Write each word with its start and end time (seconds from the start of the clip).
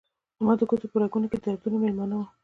زما 0.39 0.53
د 0.59 0.61
ګوتو 0.69 0.87
په 0.91 0.97
رګونو 1.01 1.27
کې 1.31 1.37
دردونه 1.43 1.77
میلمانه 1.83 2.15
وه 2.17 2.27